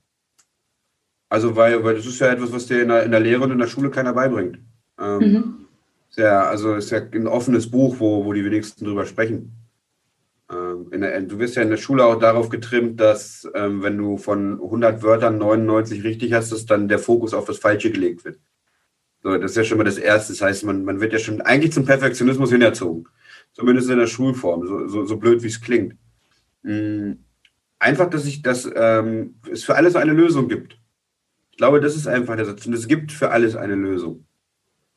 Also, 1.28 1.56
weil, 1.56 1.82
weil 1.82 1.96
das 1.96 2.06
ist 2.06 2.20
ja 2.20 2.28
etwas, 2.28 2.52
was 2.52 2.66
dir 2.66 2.82
in 2.82 2.88
der, 2.88 3.02
in 3.02 3.10
der 3.10 3.18
Lehre 3.18 3.42
und 3.42 3.50
in 3.50 3.58
der 3.58 3.66
Schule 3.66 3.90
keiner 3.90 4.12
beibringt. 4.12 4.60
Ähm, 5.00 5.18
mhm. 5.18 5.66
Ist 6.10 6.18
ja, 6.18 6.44
also 6.44 6.76
ist 6.76 6.90
ja 6.90 7.00
ein 7.00 7.26
offenes 7.26 7.68
Buch, 7.68 7.96
wo, 7.98 8.24
wo 8.24 8.32
die 8.32 8.44
wenigsten 8.44 8.84
drüber 8.84 9.04
sprechen. 9.04 9.65
Ähm, 10.50 10.90
der, 10.92 11.20
du 11.22 11.38
wirst 11.38 11.56
ja 11.56 11.62
in 11.62 11.70
der 11.70 11.76
Schule 11.76 12.04
auch 12.04 12.18
darauf 12.18 12.48
getrimmt, 12.48 13.00
dass 13.00 13.48
ähm, 13.54 13.82
wenn 13.82 13.98
du 13.98 14.16
von 14.16 14.54
100 14.54 15.02
Wörtern 15.02 15.38
99 15.38 16.04
richtig 16.04 16.32
hast, 16.32 16.52
dass 16.52 16.66
dann 16.66 16.88
der 16.88 16.98
Fokus 16.98 17.34
auf 17.34 17.44
das 17.46 17.58
Falsche 17.58 17.90
gelegt 17.90 18.24
wird. 18.24 18.38
So, 19.22 19.36
das 19.36 19.52
ist 19.52 19.56
ja 19.56 19.64
schon 19.64 19.78
mal 19.78 19.84
das 19.84 19.98
Erste. 19.98 20.32
Das 20.32 20.42
heißt, 20.42 20.64
man, 20.64 20.84
man 20.84 21.00
wird 21.00 21.12
ja 21.12 21.18
schon 21.18 21.40
eigentlich 21.40 21.72
zum 21.72 21.84
Perfektionismus 21.84 22.50
hinerzogen. 22.50 23.08
Zumindest 23.54 23.90
in 23.90 23.98
der 23.98 24.06
Schulform, 24.06 24.66
so, 24.66 24.86
so, 24.86 25.04
so 25.04 25.16
blöd 25.16 25.42
wie 25.42 25.48
es 25.48 25.60
klingt. 25.60 25.96
Mhm. 26.62 27.24
Einfach, 27.78 28.08
dass 28.08 28.24
ich, 28.26 28.42
dass 28.42 28.70
ähm, 28.74 29.40
es 29.50 29.64
für 29.64 29.74
alles 29.74 29.96
eine 29.96 30.12
Lösung 30.12 30.48
gibt. 30.48 30.78
Ich 31.50 31.56
glaube, 31.56 31.80
das 31.80 31.96
ist 31.96 32.06
einfach 32.06 32.36
der 32.36 32.44
Satz. 32.44 32.66
Und 32.66 32.74
es 32.74 32.86
gibt 32.86 33.12
für 33.12 33.30
alles 33.30 33.56
eine 33.56 33.74
Lösung. 33.74 34.25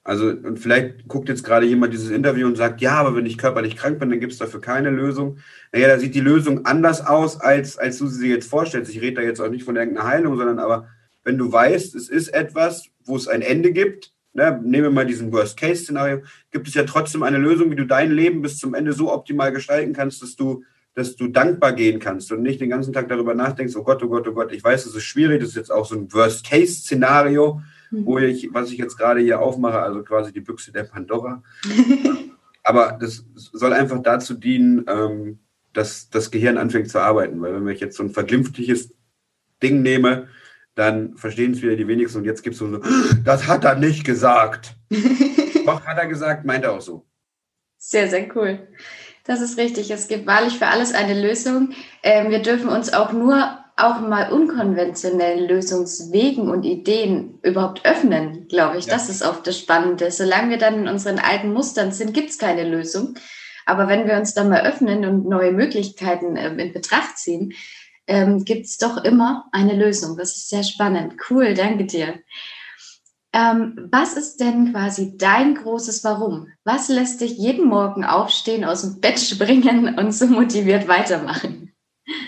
Also, 0.10 0.30
und 0.30 0.58
vielleicht 0.58 1.08
guckt 1.08 1.30
jetzt 1.30 1.44
gerade 1.44 1.68
jemand 1.68 1.94
dieses 1.94 2.10
Interview 2.10 2.48
und 2.48 2.56
sagt, 2.56 2.82
ja, 2.82 2.94
aber 2.94 3.16
wenn 3.16 3.28
ich 3.28 3.38
körperlich 3.38 3.75
krank 3.75 4.00
bin, 4.00 4.10
dann 4.10 4.20
gibt 4.20 4.34
es 4.34 4.39
dafür 4.39 4.60
keine 4.60 4.89
Lösung. 4.89 5.38
Naja, 5.72 5.88
da 5.88 6.00
sieht 6.00 6.16
die 6.16 6.20
Lösung 6.20 6.66
anders 6.66 7.06
aus, 7.06 7.39
als, 7.39 7.78
als 7.78 8.00
du 8.00 8.08
sie 8.08 8.28
jetzt 8.28 8.50
vorstellst. 8.50 8.89
Ich 8.89 9.01
rede 9.01 9.18
da 9.18 9.22
jetzt 9.22 9.39
auch 9.39 9.51
nicht 9.51 9.66
von 9.66 9.75
irgendeiner 9.75 10.08
Heilung, 10.08 10.36
sondern 10.36 10.58
aber, 10.58 10.88
wenn 11.24 11.38
du 11.38 11.51
weißt, 11.51 11.94
es 11.94 12.10
ist 12.10 12.30
etwas, 12.30 12.86
wo 13.06 13.18
es 13.18 13.28
ein 13.28 13.44
Ende 13.44 13.72
gibt, 13.72 14.12
ne, 14.34 14.60
nehmen 14.63 14.86
wir 14.86 14.89
mal 14.89 15.06
diesen 15.06 15.32
Worst-Case-Szenario, 15.32 16.24
gibt 16.50 16.68
es 16.68 16.74
ja 16.74 16.86
trotzdem 16.86 17.22
eine 17.22 17.38
Lösung, 17.38 17.70
wie 17.70 17.75
du 17.75 17.86
dein 17.86 18.10
Leben 18.10 18.42
bis 18.42 18.58
zum 18.58 18.74
Ende 18.74 18.94
so 18.94 19.13
optimal 19.13 19.51
gestalten 19.51 19.94
kannst, 19.94 20.24
dass 20.24 20.36
du, 20.36 20.63
dass 20.96 21.18
du 21.18 21.28
dankbar 21.28 21.74
gehen 21.74 22.00
kannst 22.00 22.32
und 22.32 22.42
nicht 22.42 22.60
den 22.60 22.72
ganzen 22.72 22.94
Tag 22.94 23.10
darüber 23.10 23.36
nachdenkst, 23.36 23.75
oh 23.75 23.84
Gott, 23.84 24.01
oh 24.01 24.08
Gott, 24.08 24.28
oh 24.28 24.34
Gott, 24.34 24.51
ich 24.54 24.63
weiß, 24.63 24.88
es 24.88 24.96
ist 24.96 25.04
schwierig, 25.04 25.42
das 25.42 25.50
ist 25.50 25.56
jetzt 25.56 25.72
auch 25.72 25.86
so 25.86 25.94
ein 25.94 26.12
Worst-Case-Szenario. 26.12 27.62
Wo 27.91 28.17
ich, 28.19 28.50
was 28.53 28.72
ich 28.72 28.77
jetzt 28.77 28.98
gerade 28.98 29.22
hier 29.22 29.41
aufmache, 29.41 29.79
also 29.79 30.03
quasi 30.03 30.31
die 30.31 30.41
Büchse 30.41 30.72
der 30.72 30.84
Pandora. 30.84 31.43
Aber 32.63 32.98
das 33.00 33.25
soll 33.34 33.74
einfach 33.74 34.01
dazu 34.01 34.34
dienen, 34.34 34.86
ähm, 34.88 35.39
dass 35.74 36.10
das 36.10 36.31
Gehirn 36.31 36.58
anfängt 36.58 36.89
zu 36.89 37.00
arbeiten. 37.00 37.41
Weil 37.41 37.53
wenn 37.53 37.74
ich 37.74 37.79
jetzt 37.79 37.98
so 37.98 38.03
ein 38.03 38.12
verglimpfliches 38.12 38.93
Ding 39.62 39.81
nehme, 39.81 40.27
dann 40.75 41.17
verstehen 41.17 41.51
es 41.51 41.62
wieder 41.62 41.75
die 41.75 41.88
wenigsten. 41.88 42.19
Und 42.19 42.25
jetzt 42.25 42.43
gibt 42.43 42.53
es 42.53 42.60
so, 42.60 42.79
das 43.24 43.48
hat 43.48 43.65
er 43.65 43.75
nicht 43.75 44.05
gesagt. 44.05 44.75
Doch, 45.65 45.86
hat 45.86 45.98
er 45.98 46.08
gesagt, 46.08 46.46
meint 46.46 46.63
er 46.63 46.74
auch 46.74 46.81
so. 46.81 47.05
Sehr, 47.77 48.10
sehr 48.10 48.36
cool. 48.36 48.67
Das 49.24 49.41
ist 49.41 49.58
richtig. 49.58 49.91
Es 49.91 50.08
gibt 50.08 50.25
wahrlich 50.25 50.58
für 50.58 50.67
alles 50.67 50.93
eine 50.93 51.19
Lösung. 51.19 51.74
Ähm, 52.03 52.31
wir 52.31 52.41
dürfen 52.41 52.69
uns 52.69 52.91
auch 52.91 53.13
nur 53.13 53.59
auch 53.79 54.01
mal 54.01 54.31
unkonventionellen 54.31 55.48
Lösungswegen 55.48 56.50
und 56.50 56.63
Ideen 56.63 57.39
überhaupt 57.41 57.86
öffnen, 57.86 58.48
glaube 58.48 58.77
ich. 58.77 58.86
Ja. 58.86 58.93
Das 58.93 59.09
ist 59.09 59.24
oft 59.24 59.45
das 59.48 59.57
Spannende. 59.57 60.12
Solange 60.12 60.51
wir 60.51 60.57
dann 60.57 60.81
in 60.81 60.88
unseren 60.88 61.19
alten 61.19 61.53
Mustern 61.53 61.91
sind, 61.91 62.13
gibt 62.13 62.29
es 62.29 62.38
keine 62.38 62.67
Lösung. 62.67 63.15
Aber 63.65 63.88
wenn 63.88 64.07
wir 64.07 64.17
uns 64.17 64.33
dann 64.33 64.50
mal 64.50 64.65
öffnen 64.65 65.05
und 65.05 65.27
neue 65.27 65.51
Möglichkeiten 65.51 66.36
äh, 66.36 66.53
in 66.55 66.74
Betracht 66.74 67.17
ziehen, 67.17 67.53
ähm, 68.07 68.43
gibt 68.43 68.65
es 68.65 68.77
doch 68.77 69.03
immer 69.03 69.45
eine 69.51 69.74
Lösung. 69.74 70.17
Das 70.17 70.36
ist 70.36 70.50
sehr 70.50 70.63
spannend. 70.63 71.13
Cool, 71.29 71.53
danke 71.53 71.86
dir. 71.86 72.15
Ähm, 73.31 73.88
was 73.91 74.13
ist 74.13 74.38
denn 74.38 74.71
quasi 74.71 75.15
dein 75.17 75.53
großes 75.53 76.03
Warum? 76.03 76.48
Was 76.63 76.89
lässt 76.89 77.21
dich 77.21 77.38
jeden 77.38 77.67
Morgen 77.67 78.03
aufstehen, 78.03 78.65
aus 78.65 78.81
dem 78.81 79.00
Bett 79.00 79.19
springen 79.19 80.00
und 80.00 80.12
so 80.12 80.25
motiviert 80.25 80.88
weitermachen? 80.88 81.69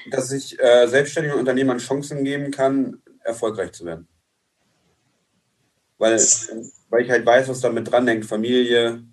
Dass 0.09 0.31
ich 0.31 0.59
äh, 0.59 0.87
selbstständigen 0.87 1.37
Unternehmern 1.39 1.77
Chancen 1.77 2.23
geben 2.23 2.51
kann, 2.51 3.01
erfolgreich 3.23 3.71
zu 3.71 3.85
werden. 3.85 4.07
weil, 5.97 6.17
weil 6.89 7.03
ich 7.03 7.09
halt 7.11 7.25
weiß, 7.25 7.47
was 7.47 7.61
damit 7.61 7.91
dran 7.91 8.07
hängt. 8.07 8.25
Familie, 8.25 9.03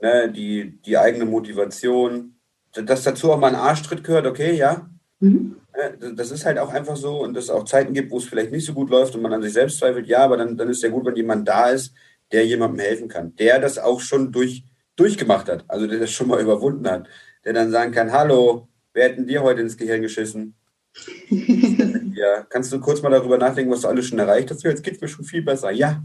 ne, 0.00 0.32
die, 0.32 0.80
die 0.84 0.96
eigene 0.96 1.26
Motivation. 1.26 2.34
Dass 2.72 3.02
dazu 3.04 3.32
auch 3.32 3.38
mal 3.38 3.48
ein 3.48 3.54
Arschtritt 3.54 4.04
gehört, 4.04 4.26
okay, 4.26 4.54
ja. 4.54 4.88
Mhm. 5.20 5.56
Ne, 5.76 6.14
das 6.14 6.30
ist 6.30 6.46
halt 6.46 6.58
auch 6.58 6.72
einfach 6.72 6.96
so 6.96 7.22
und 7.22 7.34
dass 7.34 7.44
es 7.44 7.50
auch 7.50 7.64
Zeiten 7.64 7.92
gibt, 7.92 8.10
wo 8.10 8.18
es 8.18 8.24
vielleicht 8.24 8.52
nicht 8.52 8.64
so 8.64 8.72
gut 8.72 8.90
läuft 8.90 9.14
und 9.14 9.22
man 9.22 9.32
an 9.32 9.42
sich 9.42 9.52
selbst 9.52 9.78
zweifelt, 9.78 10.06
ja, 10.06 10.20
aber 10.20 10.36
dann, 10.36 10.56
dann 10.56 10.70
ist 10.70 10.82
ja 10.82 10.88
gut, 10.88 11.04
wenn 11.04 11.16
jemand 11.16 11.46
da 11.46 11.68
ist, 11.68 11.92
der 12.32 12.46
jemandem 12.46 12.80
helfen 12.80 13.08
kann, 13.08 13.34
der 13.36 13.58
das 13.58 13.78
auch 13.78 14.00
schon 14.00 14.32
durch, 14.32 14.64
durchgemacht 14.96 15.48
hat, 15.48 15.64
also 15.68 15.86
der 15.86 15.98
das 15.98 16.10
schon 16.10 16.28
mal 16.28 16.40
überwunden 16.40 16.88
hat, 16.88 17.08
der 17.44 17.52
dann 17.52 17.70
sagen 17.70 17.92
kann, 17.92 18.12
hallo, 18.12 18.67
wer 18.92 19.10
hat 19.10 19.16
denn 19.16 19.26
dir 19.26 19.42
heute 19.42 19.60
ins 19.60 19.76
Gehirn 19.76 20.02
geschissen? 20.02 20.54
ja, 21.30 22.42
kannst 22.48 22.72
du 22.72 22.80
kurz 22.80 23.02
mal 23.02 23.10
darüber 23.10 23.38
nachdenken, 23.38 23.70
was 23.70 23.82
du 23.82 23.88
alles 23.88 24.06
schon 24.06 24.18
erreicht 24.18 24.50
hast? 24.50 24.62
Jetzt 24.64 24.82
geht 24.82 24.96
es 24.96 25.00
mir 25.00 25.08
schon 25.08 25.24
viel 25.24 25.42
besser. 25.42 25.70
Ja, 25.70 26.02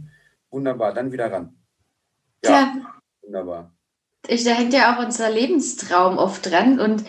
wunderbar, 0.50 0.94
dann 0.94 1.12
wieder 1.12 1.32
ran. 1.32 1.56
Ja, 2.44 2.52
ja. 2.52 2.76
wunderbar. 3.22 3.74
Ich, 4.28 4.44
da 4.44 4.52
hängt 4.52 4.74
ja 4.74 4.96
auch 4.96 5.04
unser 5.04 5.30
Lebenstraum 5.30 6.18
oft 6.18 6.50
dran 6.50 6.80
und 6.80 7.04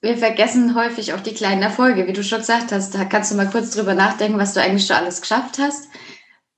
wir 0.00 0.16
vergessen 0.16 0.74
häufig 0.74 1.12
auch 1.12 1.20
die 1.20 1.34
kleinen 1.34 1.62
Erfolge. 1.62 2.08
Wie 2.08 2.12
du 2.12 2.24
schon 2.24 2.40
gesagt 2.40 2.72
hast, 2.72 2.94
da 2.94 3.04
kannst 3.04 3.30
du 3.30 3.36
mal 3.36 3.48
kurz 3.48 3.70
drüber 3.70 3.94
nachdenken, 3.94 4.38
was 4.38 4.52
du 4.52 4.60
eigentlich 4.60 4.86
schon 4.86 4.96
alles 4.96 5.20
geschafft 5.20 5.58
hast. 5.58 5.88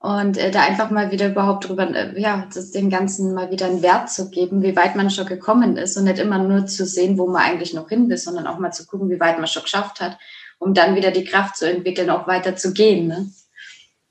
Und 0.04 0.37
äh, 0.37 0.50
da 0.50 0.61
einfach 0.61 0.90
mal 0.90 1.11
wieder 1.12 1.30
überhaupt 1.30 1.66
drüber, 1.66 1.88
äh, 1.88 2.20
ja, 2.20 2.46
das, 2.52 2.73
dem 2.73 2.90
Ganzen 2.90 3.32
mal 3.32 3.50
wieder 3.50 3.64
einen 3.64 3.82
Wert 3.82 4.11
zu 4.11 4.28
geben, 4.28 4.62
wie 4.62 4.76
weit 4.76 4.96
man 4.96 5.08
schon 5.08 5.25
gekommen 5.25 5.78
ist 5.78 5.96
und 5.96 6.04
nicht 6.04 6.18
immer 6.18 6.37
nur 6.37 6.66
zu 6.66 6.84
sehen, 6.84 7.16
wo 7.16 7.26
man 7.26 7.40
eigentlich 7.40 7.73
noch 7.73 7.88
hin 7.88 8.11
will, 8.11 8.18
sondern 8.18 8.46
auch 8.46 8.58
mal 8.58 8.70
zu 8.70 8.84
gucken, 8.84 9.08
wie 9.08 9.18
weit 9.18 9.38
man 9.38 9.46
schon 9.46 9.62
geschafft 9.62 10.02
hat, 10.02 10.18
um 10.58 10.75
dann 10.75 10.94
wieder 10.94 11.11
die 11.11 11.25
Kraft 11.25 11.56
zu 11.56 11.66
entwickeln, 11.66 12.11
auch 12.11 12.26
weiter 12.26 12.54
zu 12.54 12.75
gehen. 12.75 13.08
Ne? 13.08 13.30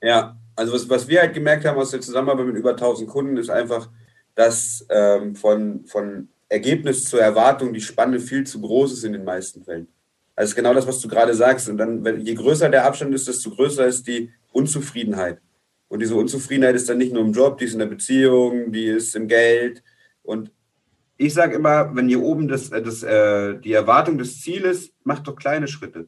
Ja, 0.02 0.36
also 0.56 0.74
was, 0.74 0.90
was 0.90 1.08
wir 1.08 1.20
halt 1.20 1.36
gemerkt 1.36 1.64
haben 1.64 1.78
aus 1.78 1.92
der 1.92 2.02
Zusammenarbeit 2.02 2.48
mit 2.48 2.56
über 2.56 2.72
1000 2.72 3.08
Kunden, 3.08 3.38
ist 3.38 3.52
einfach, 3.52 3.88
dass 4.34 4.84
ähm, 4.90 5.36
von, 5.36 5.86
von 5.86 6.28
Ergebnis 6.50 7.06
zur 7.06 7.22
Erwartung 7.22 7.72
die 7.72 7.82
Spanne 7.82 8.20
viel 8.20 8.48
zu 8.48 8.60
groß 8.62 8.94
ist 8.94 9.04
in 9.04 9.14
den 9.14 9.26
meisten 9.26 9.64
Fällen. 9.64 9.88
Also 10.36 10.56
genau 10.56 10.74
das, 10.74 10.88
was 10.88 11.00
du 11.02 11.08
gerade 11.08 11.36
sagst. 11.36 11.70
Und 11.70 11.78
dann, 11.78 12.04
je 12.20 12.34
größer 12.34 12.70
der 12.70 12.84
Abstand 12.86 13.14
ist, 13.14 13.28
desto 13.28 13.52
größer 13.52 13.86
ist 13.86 14.08
die 14.08 14.32
Unzufriedenheit. 14.52 15.38
Und 15.94 16.00
diese 16.00 16.16
Unzufriedenheit 16.16 16.74
ist 16.74 16.90
dann 16.90 16.98
nicht 16.98 17.14
nur 17.14 17.22
im 17.22 17.34
Job, 17.34 17.60
die 17.60 17.66
ist 17.66 17.74
in 17.74 17.80
der 17.80 17.86
Beziehung, 17.86 18.72
die 18.72 18.86
ist 18.86 19.16
im 19.16 19.28
Geld. 19.28 19.84
Und 20.24 20.50
ich 21.18 21.36
sage 21.36 21.56
immer, 21.56 21.96
wenn 21.96 22.08
hier 22.08 22.20
oben 22.20 22.48
das, 22.48 22.72
äh, 22.72 22.82
das, 22.82 23.04
äh, 23.04 23.60
die 23.60 23.74
Erwartung 23.74 24.18
des 24.18 24.42
Zieles, 24.42 24.92
macht 25.04 25.28
doch 25.28 25.36
kleine 25.36 25.68
Schritte. 25.68 26.08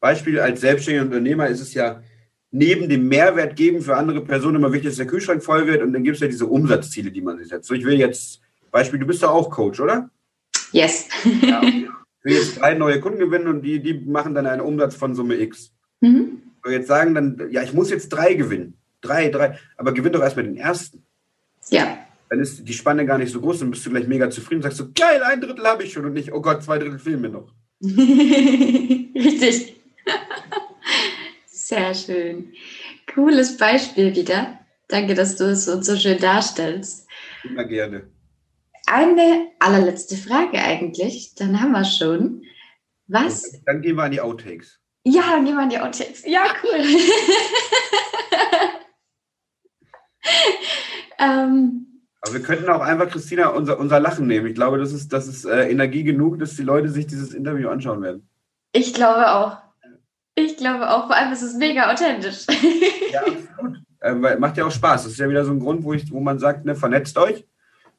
Beispiel 0.00 0.40
als 0.40 0.62
selbstständiger 0.62 1.04
Unternehmer 1.04 1.48
ist 1.48 1.60
es 1.60 1.74
ja 1.74 2.02
neben 2.50 2.88
dem 2.88 3.08
Mehrwert 3.08 3.56
geben 3.56 3.82
für 3.82 3.98
andere 3.98 4.24
Personen 4.24 4.56
immer 4.56 4.72
wichtig, 4.72 4.88
dass 4.88 4.96
der 4.96 5.06
Kühlschrank 5.06 5.44
voll 5.44 5.66
wird 5.66 5.82
und 5.82 5.92
dann 5.92 6.02
gibt 6.02 6.14
es 6.14 6.22
ja 6.22 6.28
diese 6.28 6.46
Umsatzziele, 6.46 7.10
die 7.10 7.20
man 7.20 7.36
sich 7.36 7.48
setzt. 7.48 7.68
So, 7.68 7.74
ich 7.74 7.84
will 7.84 7.98
jetzt, 7.98 8.40
Beispiel, 8.70 9.00
du 9.00 9.06
bist 9.06 9.20
ja 9.20 9.28
auch 9.28 9.50
Coach, 9.50 9.80
oder? 9.80 10.08
Yes. 10.72 11.08
ja, 11.42 11.58
okay. 11.58 11.90
Ich 12.24 12.32
will 12.32 12.38
jetzt 12.38 12.58
drei 12.58 12.72
neue 12.72 13.00
Kunden 13.00 13.18
gewinnen 13.18 13.48
und 13.48 13.60
die, 13.60 13.80
die 13.80 13.92
machen 13.92 14.34
dann 14.34 14.46
einen 14.46 14.62
Umsatz 14.62 14.94
von 14.94 15.14
Summe 15.14 15.34
X. 15.36 15.72
Mhm. 16.00 16.40
So, 16.64 16.70
jetzt 16.70 16.88
sagen 16.88 17.14
dann, 17.14 17.50
ja, 17.50 17.62
ich 17.62 17.74
muss 17.74 17.90
jetzt 17.90 18.08
drei 18.08 18.32
gewinnen 18.32 18.78
drei, 19.06 19.28
drei, 19.28 19.58
aber 19.76 19.92
gewinn 19.92 20.12
doch 20.12 20.22
erstmal 20.22 20.46
den 20.46 20.56
ersten. 20.56 21.04
Ja. 21.70 21.98
Dann 22.28 22.40
ist 22.40 22.66
die 22.66 22.72
Spanne 22.72 23.06
gar 23.06 23.18
nicht 23.18 23.32
so 23.32 23.40
groß, 23.40 23.60
dann 23.60 23.70
bist 23.70 23.86
du 23.86 23.90
gleich 23.90 24.08
mega 24.08 24.28
zufrieden 24.30 24.58
und 24.58 24.62
sagst 24.64 24.78
so, 24.78 24.88
geil, 24.94 25.22
ein 25.22 25.40
Drittel 25.40 25.66
habe 25.66 25.84
ich 25.84 25.92
schon 25.92 26.04
und 26.04 26.12
nicht, 26.12 26.32
oh 26.32 26.40
Gott, 26.40 26.62
zwei 26.62 26.78
Drittel 26.78 26.98
fehlen 26.98 27.20
mir 27.20 27.28
noch. 27.28 27.52
Richtig. 27.80 29.76
Sehr 31.46 31.94
schön. 31.94 32.52
Cooles 33.12 33.56
Beispiel 33.56 34.14
wieder. 34.14 34.58
Danke, 34.88 35.14
dass 35.14 35.36
du 35.36 35.44
es 35.44 35.68
uns 35.68 35.86
so 35.86 35.96
schön 35.96 36.18
darstellst. 36.18 37.06
Immer 37.44 37.64
gerne. 37.64 38.08
Eine 38.86 39.48
allerletzte 39.58 40.16
Frage 40.16 40.58
eigentlich, 40.58 41.34
dann 41.34 41.60
haben 41.60 41.72
wir 41.72 41.84
schon. 41.84 42.42
Was? 43.08 43.60
Dann 43.64 43.82
gehen 43.82 43.96
wir 43.96 44.04
an 44.04 44.12
die 44.12 44.20
Outtakes. 44.20 44.80
Ja, 45.04 45.22
dann 45.32 45.44
gehen 45.44 45.54
wir 45.54 45.62
an 45.62 45.70
die 45.70 45.78
Outtakes. 45.78 46.24
Ja, 46.26 46.44
cool. 46.62 46.80
ähm, 51.18 51.86
aber 52.26 52.34
wir 52.34 52.42
könnten 52.42 52.68
auch 52.70 52.80
einfach, 52.80 53.08
Christina, 53.08 53.48
unser, 53.48 53.78
unser 53.78 54.00
Lachen 54.00 54.26
nehmen. 54.26 54.46
Ich 54.46 54.54
glaube, 54.54 54.78
das 54.78 54.92
ist, 54.92 55.12
das 55.12 55.28
ist 55.28 55.44
äh, 55.44 55.70
Energie 55.70 56.02
genug, 56.02 56.38
dass 56.38 56.56
die 56.56 56.62
Leute 56.62 56.88
sich 56.88 57.06
dieses 57.06 57.32
Interview 57.32 57.68
anschauen 57.68 58.02
werden. 58.02 58.28
Ich 58.72 58.94
glaube 58.94 59.30
auch. 59.30 59.58
Ich 60.34 60.56
glaube 60.56 60.90
auch, 60.90 61.06
vor 61.06 61.16
allem 61.16 61.32
ist 61.32 61.42
es 61.42 61.54
mega 61.54 61.90
authentisch. 61.90 62.46
ja, 63.12 63.22
absolut. 63.22 63.78
Äh, 64.00 64.36
macht 64.36 64.56
ja 64.56 64.66
auch 64.66 64.70
Spaß. 64.70 65.04
Das 65.04 65.12
ist 65.12 65.18
ja 65.18 65.28
wieder 65.28 65.44
so 65.44 65.52
ein 65.52 65.60
Grund, 65.60 65.84
wo, 65.84 65.92
ich, 65.92 66.10
wo 66.10 66.20
man 66.20 66.38
sagt, 66.38 66.64
ne, 66.64 66.74
vernetzt 66.74 67.16
euch, 67.16 67.46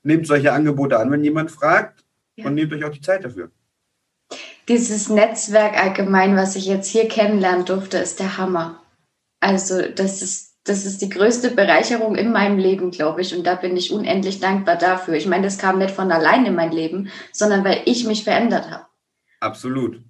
nehmt 0.03 0.27
solche 0.27 0.51
Angebote 0.51 0.99
an, 0.99 1.09
wenn 1.09 1.23
jemand 1.23 1.49
fragt 1.49 2.03
ja. 2.35 2.45
und 2.45 2.53
nehmt 2.53 2.73
euch 2.73 2.83
auch 2.83 2.91
die 2.91 3.01
Zeit 3.01 3.23
dafür. 3.23 3.49
Dieses 4.67 5.09
Netzwerk 5.09 5.81
allgemein, 5.81 6.35
was 6.35 6.55
ich 6.55 6.65
jetzt 6.65 6.89
hier 6.89 7.07
kennenlernen 7.07 7.65
durfte, 7.65 7.97
ist 7.97 8.19
der 8.19 8.37
Hammer. 8.37 8.83
Also 9.39 9.81
das 9.89 10.21
ist 10.21 10.46
das 10.69 10.85
ist 10.85 11.01
die 11.01 11.09
größte 11.09 11.51
Bereicherung 11.51 12.15
in 12.15 12.31
meinem 12.31 12.57
Leben, 12.57 12.91
glaube 12.91 13.21
ich. 13.21 13.35
Und 13.35 13.45
da 13.45 13.55
bin 13.55 13.77
ich 13.77 13.91
unendlich 13.91 14.39
dankbar 14.39 14.75
dafür. 14.75 15.15
Ich 15.15 15.27
meine, 15.27 15.43
das 15.43 15.57
kam 15.57 15.79
nicht 15.79 15.91
von 15.91 16.11
allein 16.11 16.45
in 16.45 16.55
mein 16.55 16.71
Leben, 16.71 17.09
sondern 17.31 17.63
weil 17.63 17.81
ich 17.85 18.05
mich 18.05 18.23
verändert 18.23 18.69
habe. 18.69 18.85
Absolut. 19.39 20.01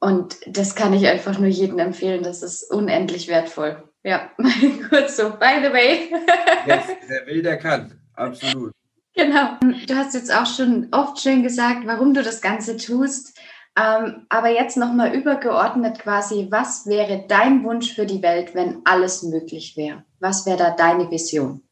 Und 0.00 0.36
das 0.46 0.74
kann 0.74 0.92
ich 0.92 1.06
einfach 1.06 1.38
nur 1.38 1.48
jedem 1.48 1.78
empfehlen. 1.78 2.22
Das 2.22 2.42
ist 2.42 2.70
unendlich 2.70 3.28
wertvoll. 3.28 3.82
Ja, 4.02 4.30
kurz 4.88 5.16
so, 5.16 5.30
by 5.30 5.60
the 5.62 5.72
way. 5.72 6.10
yes, 6.66 6.86
der 7.08 7.26
will, 7.26 7.42
der 7.42 7.58
kann. 7.58 8.00
Absolut. 8.14 8.72
Genau. 9.14 9.58
Du 9.86 9.94
hast 9.94 10.14
jetzt 10.14 10.34
auch 10.34 10.46
schon 10.46 10.88
oft 10.90 11.20
schön 11.20 11.42
gesagt, 11.42 11.86
warum 11.86 12.14
du 12.14 12.22
das 12.22 12.40
Ganze 12.40 12.76
tust. 12.76 13.38
Ähm, 13.74 14.26
aber 14.28 14.48
jetzt 14.50 14.76
nochmal 14.76 15.14
übergeordnet 15.14 15.98
quasi, 15.98 16.48
was 16.50 16.86
wäre 16.86 17.24
dein 17.26 17.64
Wunsch 17.64 17.94
für 17.94 18.04
die 18.04 18.22
Welt, 18.22 18.54
wenn 18.54 18.82
alles 18.84 19.22
möglich 19.22 19.76
wäre? 19.76 20.04
Was 20.20 20.44
wäre 20.44 20.58
da 20.58 20.70
deine 20.72 21.10
Vision? 21.10 21.62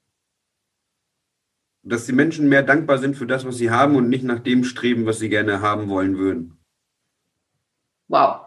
Dass 1.83 2.07
die 2.07 2.12
Menschen 2.12 2.49
mehr 2.49 2.62
dankbar 2.62 2.99
sind 2.99 3.16
für 3.16 3.26
das, 3.26 3.47
was 3.47 3.57
sie 3.57 3.71
haben 3.71 3.97
und 3.97 4.09
nicht 4.09 4.25
nach 4.25 4.38
dem 4.38 4.64
streben, 4.64 5.04
was 5.07 5.19
sie 5.19 5.28
gerne 5.28 5.61
haben 5.61 5.88
wollen 5.88 6.16
würden. 6.16 6.59
Wow. 8.09 8.47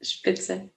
Spitze. 0.00 0.70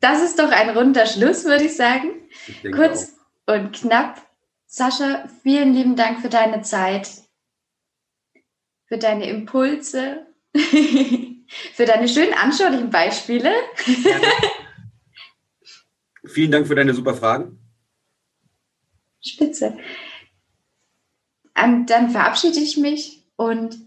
Das 0.00 0.22
ist 0.22 0.38
doch 0.38 0.50
ein 0.50 0.70
runder 0.70 1.06
Schluss, 1.06 1.44
würde 1.44 1.64
ich 1.64 1.76
sagen. 1.76 2.28
Ich 2.62 2.72
Kurz 2.72 3.14
auch. 3.46 3.54
und 3.54 3.72
knapp. 3.72 4.22
Sascha, 4.66 5.28
vielen 5.42 5.72
lieben 5.72 5.96
Dank 5.96 6.20
für 6.20 6.28
deine 6.28 6.62
Zeit, 6.62 7.08
für 8.86 8.98
deine 8.98 9.28
Impulse, 9.28 10.25
für 11.74 11.84
deine 11.84 12.08
schönen 12.08 12.34
anschaulichen 12.34 12.90
Beispiele. 12.90 13.52
Vielen 16.24 16.50
Dank 16.50 16.66
für 16.66 16.74
deine 16.74 16.94
super 16.94 17.14
Fragen. 17.14 17.58
Spitze. 19.20 19.76
Und 21.62 21.86
dann 21.86 22.10
verabschiede 22.10 22.60
ich 22.60 22.76
mich 22.76 23.24
und 23.36 23.78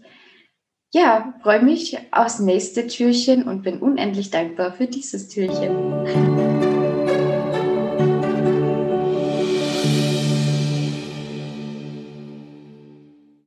ja, 0.92 1.34
freue 1.42 1.62
mich 1.62 1.98
aufs 2.10 2.40
nächste 2.40 2.86
Türchen 2.88 3.44
und 3.44 3.62
bin 3.62 3.78
unendlich 3.78 4.30
dankbar 4.30 4.72
für 4.72 4.88
dieses 4.88 5.28
Türchen. 5.28 6.59